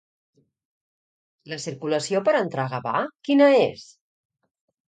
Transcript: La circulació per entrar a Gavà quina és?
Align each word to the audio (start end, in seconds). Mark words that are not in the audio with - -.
La 1.51 1.59
circulació 1.67 2.23
per 2.31 2.35
entrar 2.39 2.65
a 2.67 2.73
Gavà 2.75 2.97
quina 3.29 3.53
és? 3.63 3.85